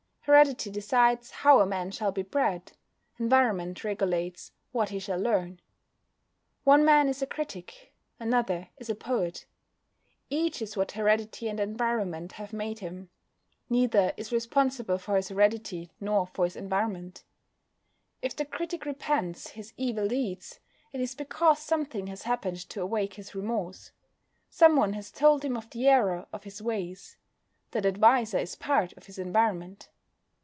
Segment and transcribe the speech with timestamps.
[0.25, 2.73] Heredity decides how a man shall be bred;
[3.17, 5.59] environment regulates what he shall learn.
[6.63, 9.45] One man is a critic, another is a poet.
[10.29, 13.09] Each is what heredity and environment have made him.
[13.67, 17.23] Neither is responsible for his heredity nor for his environment.
[18.21, 20.59] If the critic repents his evil deeds,
[20.93, 23.91] it is because something has happened to awake his remorse.
[24.49, 27.17] Someone has told him of the error of his ways.
[27.71, 29.89] That adviser is part of his environment.